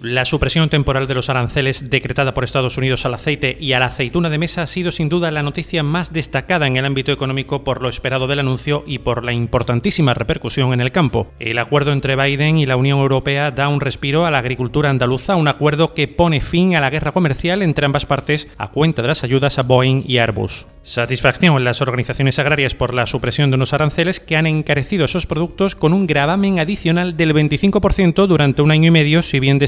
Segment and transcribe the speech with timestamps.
[0.00, 3.86] La supresión temporal de los aranceles decretada por Estados Unidos al aceite y a la
[3.86, 7.64] aceituna de mesa ha sido sin duda la noticia más destacada en el ámbito económico
[7.64, 11.26] por lo esperado del anuncio y por la importantísima repercusión en el campo.
[11.40, 15.34] El acuerdo entre Biden y la Unión Europea da un respiro a la agricultura andaluza,
[15.34, 19.08] un acuerdo que pone fin a la guerra comercial entre ambas partes a cuenta de
[19.08, 20.66] las ayudas a Boeing y Airbus.
[20.84, 25.26] Satisfacción en las organizaciones agrarias por la supresión de unos aranceles que han encarecido esos
[25.26, 29.58] productos con un gravamen adicional del 25% durante un año y medio, si bien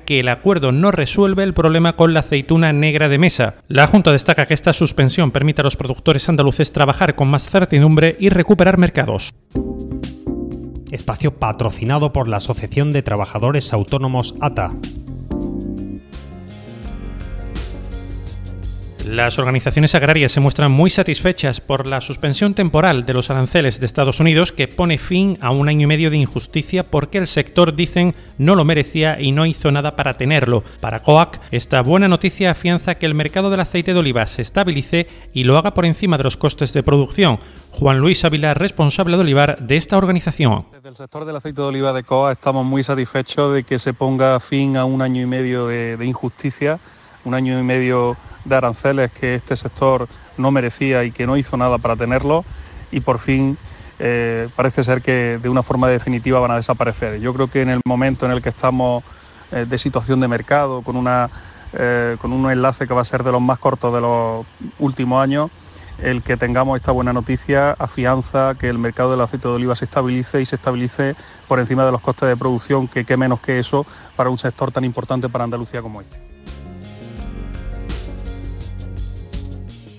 [0.00, 3.54] que el acuerdo no resuelve el problema con la aceituna negra de mesa.
[3.68, 8.16] La Junta destaca que esta suspensión permite a los productores andaluces trabajar con más certidumbre
[8.18, 9.34] y recuperar mercados
[10.90, 14.72] espacio patrocinado por la Asociación de Trabajadores Autónomos ATA.
[19.08, 23.86] Las organizaciones agrarias se muestran muy satisfechas por la suspensión temporal de los aranceles de
[23.86, 27.74] Estados Unidos que pone fin a un año y medio de injusticia porque el sector,
[27.74, 30.62] dicen, no lo merecía y no hizo nada para tenerlo.
[30.82, 35.06] Para COAC, esta buena noticia afianza que el mercado del aceite de oliva se estabilice
[35.32, 37.38] y lo haga por encima de los costes de producción.
[37.72, 40.66] Juan Luis Ávila, responsable de Olivar de esta organización.
[40.70, 43.94] Desde el sector del aceite de oliva de COAC estamos muy satisfechos de que se
[43.94, 46.78] ponga fin a un año y medio de, de injusticia,
[47.24, 48.18] un año y medio
[48.48, 52.44] de aranceles que este sector no merecía y que no hizo nada para tenerlo
[52.90, 53.58] y por fin
[53.98, 57.20] eh, parece ser que de una forma definitiva van a desaparecer.
[57.20, 59.02] Yo creo que en el momento en el que estamos
[59.50, 61.30] eh, de situación de mercado, con, una,
[61.72, 64.46] eh, con un enlace que va a ser de los más cortos de los
[64.78, 65.50] últimos años,
[66.02, 69.84] el que tengamos esta buena noticia afianza que el mercado del aceite de oliva se
[69.84, 71.16] estabilice y se estabilice
[71.48, 73.84] por encima de los costes de producción, que qué menos que eso
[74.14, 76.27] para un sector tan importante para Andalucía como este.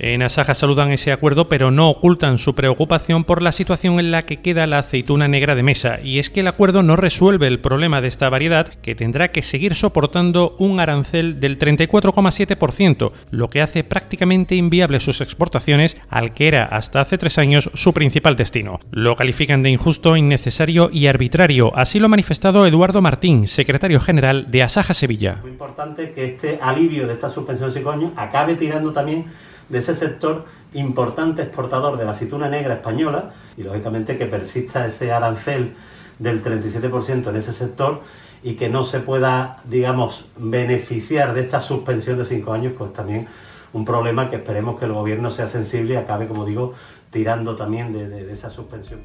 [0.02, 4.26] En Asaja saludan ese acuerdo, pero no ocultan su preocupación por la situación en la
[4.26, 7.60] que queda la aceituna negra de mesa, y es que el acuerdo no resuelve el
[7.60, 13.62] problema de esta variedad, que tendrá que seguir soportando un arancel del 34,7%, lo que
[13.62, 18.80] hace prácticamente inviable sus exportaciones al que era hasta hace tres años su principal destino.
[18.92, 24.50] Lo califican de injusto, innecesario y arbitrario, así lo ha manifestado Eduardo Martín, secretario general
[24.50, 25.40] de Asaja Sevilla.
[25.42, 29.26] Muy importante que este alivio de esta suspensión de años acabe tirando también
[29.70, 35.12] de ese sector importante exportador de la aceituna negra española y lógicamente que persista ese
[35.12, 35.76] arancel
[36.20, 38.02] del 37% en ese sector
[38.44, 43.28] y que no se pueda, digamos, beneficiar de esta suspensión de cinco años, pues también
[43.74, 46.74] un problema que esperemos que el gobierno sea sensible y acabe, como digo,
[47.12, 49.02] tirando también de, de, de esa suspensión.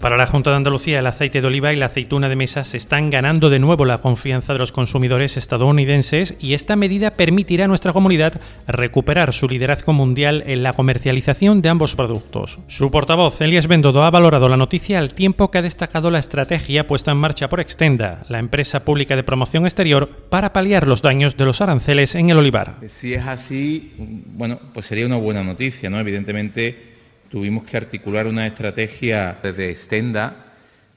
[0.00, 2.78] Para la Junta de Andalucía, el aceite de oliva y la aceituna de mesa se
[2.78, 7.68] están ganando de nuevo la confianza de los consumidores estadounidenses y esta medida permitirá a
[7.68, 12.60] nuestra comunidad recuperar su liderazgo mundial en la comercialización de ambos productos.
[12.66, 16.86] Su portavoz, Elias Bendodo, ha valorado la noticia al tiempo que ha destacado la estrategia
[16.86, 21.36] puesta en marcha por Extenda, la empresa pública de promoción exterior, para paliar los daños
[21.36, 22.76] de los aranceles en el olivar.
[22.86, 26.00] Si es así, bueno, pues sería una buena noticia, ¿no?
[26.00, 26.89] Evidentemente
[27.30, 30.34] tuvimos que articular una estrategia desde Extenda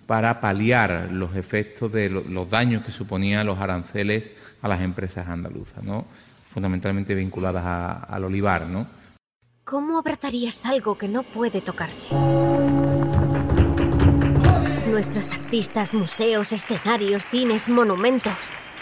[0.08, 5.84] para paliar los efectos de los daños que suponían los aranceles a las empresas andaluzas,
[5.84, 6.06] ¿no?
[6.54, 8.68] fundamentalmente vinculadas al olivar.
[8.68, 8.88] ¿no?
[9.64, 12.14] ¿Cómo abrazarías algo que no puede tocarse?
[14.90, 18.34] Nuestros artistas, museos, escenarios, cines, monumentos,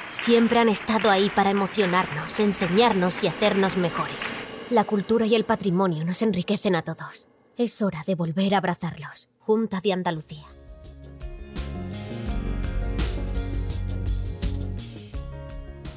[0.10, 4.34] siempre han estado ahí para emocionarnos, enseñarnos y hacernos mejores.
[4.70, 7.31] La cultura y el patrimonio nos enriquecen a todos.
[7.64, 9.30] Es hora de volver a abrazarlos.
[9.38, 10.48] Junta de Andalucía.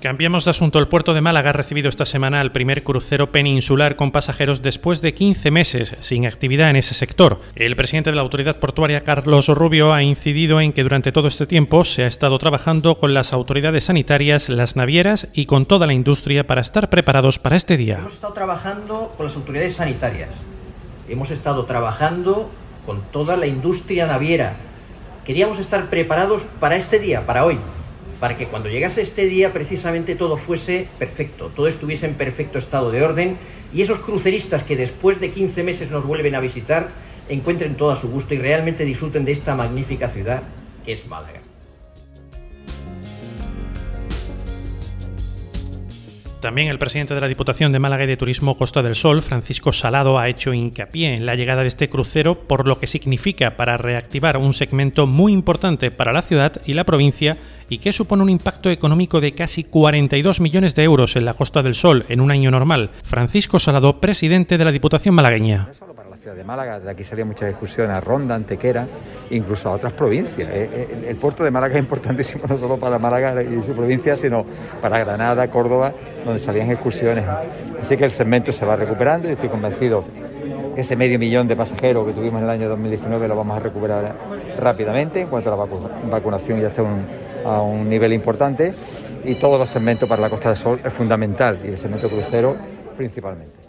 [0.03, 0.79] Cambiamos de asunto.
[0.79, 5.01] El puerto de Málaga ha recibido esta semana el primer crucero peninsular con pasajeros después
[5.01, 7.41] de 15 meses sin actividad en ese sector.
[7.55, 11.47] El presidente de la autoridad portuaria, Carlos Rubio, ha incidido en que durante todo este
[11.47, 15.95] tiempo se ha estado trabajando con las autoridades sanitarias, las navieras y con toda la
[15.95, 18.01] industria para estar preparados para este día.
[18.01, 20.29] Hemos estado trabajando con las autoridades sanitarias,
[21.09, 22.51] hemos estado trabajando
[22.87, 24.57] con toda la industria naviera.
[25.25, 27.59] Queríamos estar preparados para este día, para hoy,
[28.21, 32.91] para que cuando llegase este día precisamente todo fuese perfecto, todo estuviese en perfecto estado
[32.91, 33.37] de orden
[33.73, 36.89] y esos cruceristas que después de 15 meses nos vuelven a visitar
[37.29, 40.43] encuentren todo a su gusto y realmente disfruten de esta magnífica ciudad
[40.85, 41.54] que es Málaga.
[46.45, 49.73] También el presidente de la Diputación de Málaga y de Turismo Costa del Sol, Francisco
[49.73, 53.79] Salado, ha hecho hincapié en la llegada de este crucero por lo que significa para
[53.79, 57.39] reactivar un segmento muy importante para la ciudad y la provincia
[57.71, 61.63] y que supone un impacto económico de casi 42 millones de euros en la Costa
[61.63, 62.91] del Sol en un año normal.
[63.05, 65.71] Francisco Salado, presidente de la Diputación malagueña
[66.33, 68.87] de Málaga, de aquí salía mucha discusión a Ronda, Antequera,
[69.31, 70.49] incluso a otras provincias.
[70.51, 74.47] Eh, el, puerto de Málaga es importantísimo no solo para Málaga y su provincia, sino
[74.81, 75.93] para Granada, Córdoba,
[76.25, 77.27] donde salían excursiones.
[77.79, 80.03] Así que el segmento se va recuperando y estoy convencido
[80.75, 83.61] que ese medio millón de pasajeros que tuvimos en el año 2019 lo vamos a
[83.61, 84.15] recuperar
[84.59, 85.65] rápidamente en cuanto a la
[86.11, 86.83] vacunación ya está
[87.45, 88.73] a un nivel importante
[89.25, 92.57] y todos los segmentos para la Costa del Sol es fundamental y el segmento crucero
[92.97, 93.64] principalmente.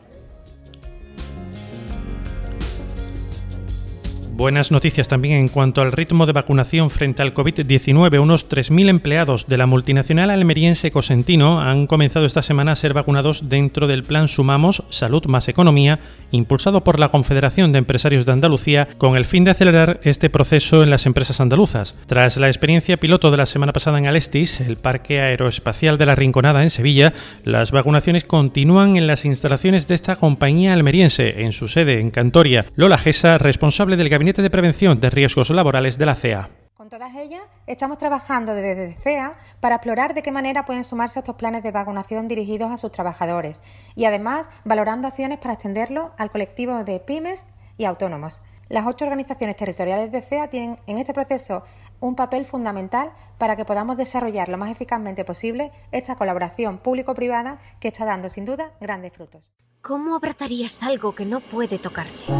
[4.45, 8.21] Buenas noticias también en cuanto al ritmo de vacunación frente al COVID-19.
[8.21, 13.49] Unos 3.000 empleados de la multinacional almeriense Cosentino han comenzado esta semana a ser vacunados
[13.49, 15.99] dentro del plan Sumamos Salud más Economía,
[16.29, 20.83] impulsado por la Confederación de Empresarios de Andalucía, con el fin de acelerar este proceso
[20.83, 21.95] en las empresas andaluzas.
[22.05, 26.13] Tras la experiencia piloto de la semana pasada en Alestis, el Parque Aeroespacial de la
[26.13, 27.13] Rinconada en Sevilla,
[27.45, 32.63] las vacunaciones continúan en las instalaciones de esta compañía almeriense, en su sede en Cantoria.
[32.75, 36.49] Lola Gesa, responsable del gabinete de Prevención de Riesgos Laborales de la CEA.
[36.73, 41.21] Con todas ellas, estamos trabajando desde CEA para explorar de qué manera pueden sumarse a
[41.21, 43.61] estos planes de vacunación dirigidos a sus trabajadores
[43.95, 47.45] y además valorando acciones para extenderlo al colectivo de pymes
[47.77, 48.41] y autónomos.
[48.67, 51.63] Las ocho organizaciones territoriales de CEA tienen en este proceso
[51.99, 57.87] un papel fundamental para que podamos desarrollar lo más eficazmente posible esta colaboración público-privada que
[57.87, 59.51] está dando sin duda grandes frutos.
[59.81, 62.33] ¿Cómo abrazarías algo que no puede tocarse?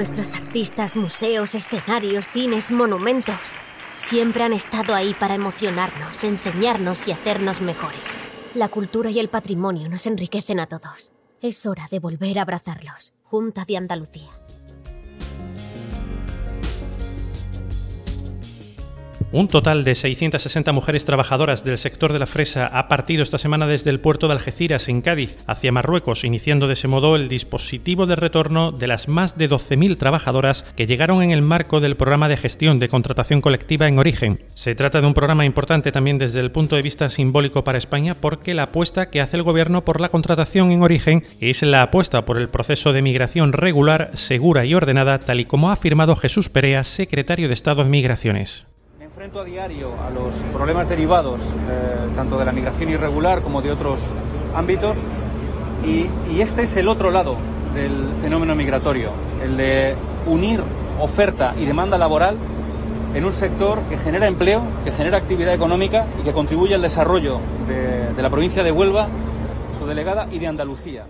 [0.00, 3.36] Nuestros artistas, museos, escenarios, cines, monumentos,
[3.94, 8.16] siempre han estado ahí para emocionarnos, enseñarnos y hacernos mejores.
[8.54, 11.12] La cultura y el patrimonio nos enriquecen a todos.
[11.42, 13.12] Es hora de volver a abrazarlos.
[13.24, 14.30] Junta de Andalucía.
[19.32, 23.68] Un total de 660 mujeres trabajadoras del sector de la fresa ha partido esta semana
[23.68, 28.06] desde el puerto de Algeciras, en Cádiz, hacia Marruecos, iniciando de ese modo el dispositivo
[28.06, 32.28] de retorno de las más de 12.000 trabajadoras que llegaron en el marco del programa
[32.28, 34.42] de gestión de contratación colectiva en origen.
[34.48, 38.16] Se trata de un programa importante también desde el punto de vista simbólico para España
[38.16, 42.24] porque la apuesta que hace el gobierno por la contratación en origen es la apuesta
[42.24, 46.48] por el proceso de migración regular, segura y ordenada, tal y como ha afirmado Jesús
[46.48, 48.66] Perea, secretario de Estado de Migraciones
[49.20, 53.70] enfrento a diario a los problemas derivados eh, tanto de la migración irregular como de
[53.70, 54.00] otros
[54.54, 54.96] ámbitos
[55.84, 56.08] y,
[56.40, 57.36] este es el otro lado
[57.74, 59.10] del fenómeno migratorio,
[59.44, 59.94] el de
[60.24, 60.62] unir
[60.98, 62.38] oferta y demanda laboral
[63.14, 67.40] en un sector que genera empleo, que genera actividad económica y que contribuye al desarrollo
[67.68, 69.06] de, de la provincia de Huelva,
[69.78, 71.04] su delegada y de Andalucía.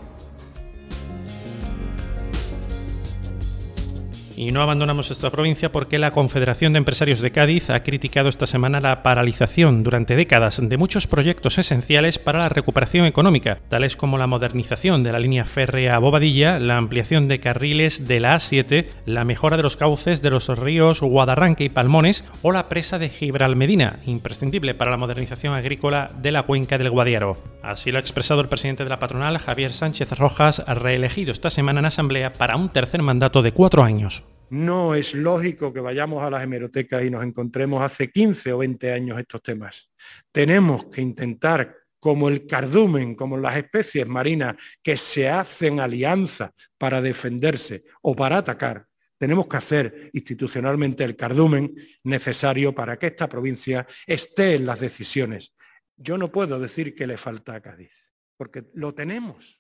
[4.40, 8.46] Y no abandonamos esta provincia porque la Confederación de Empresarios de Cádiz ha criticado esta
[8.46, 14.16] semana la paralización durante décadas de muchos proyectos esenciales para la recuperación económica, tales como
[14.16, 19.26] la modernización de la línea férrea Bobadilla, la ampliación de carriles de la A7, la
[19.26, 24.00] mejora de los cauces de los ríos Guadarranque y Palmones o la presa de Gibralmedina,
[24.06, 27.36] imprescindible para la modernización agrícola de la cuenca del Guadiaro.
[27.62, 31.80] Así lo ha expresado el presidente de la patronal, Javier Sánchez Rojas, reelegido esta semana
[31.80, 34.24] en Asamblea para un tercer mandato de cuatro años.
[34.50, 38.92] No es lógico que vayamos a las hemerotecas y nos encontremos hace 15 o 20
[38.92, 39.90] años estos temas.
[40.32, 47.00] Tenemos que intentar, como el cardumen, como las especies marinas que se hacen alianza para
[47.00, 48.86] defenderse o para atacar,
[49.20, 55.54] tenemos que hacer institucionalmente el cardumen necesario para que esta provincia esté en las decisiones.
[55.94, 59.59] Yo no puedo decir que le falta a Cádiz, porque lo tenemos.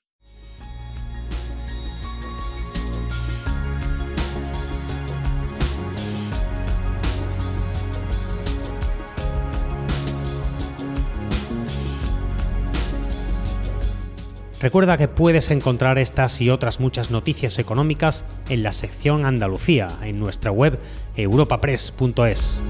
[14.60, 20.20] Recuerda que puedes encontrar estas y otras muchas noticias económicas en la sección Andalucía en
[20.20, 20.78] nuestra web
[21.16, 22.62] europapress.es.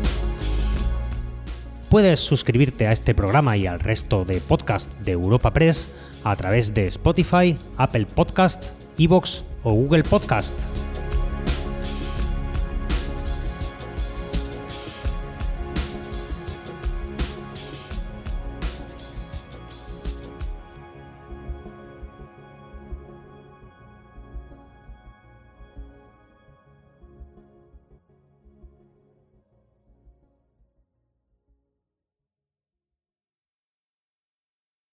[1.89, 5.89] Puedes suscribirte a este programa y al resto de podcast de Europa Press
[6.23, 8.67] a través de Spotify, Apple Podcast,
[8.97, 10.55] Evox o Google Podcast.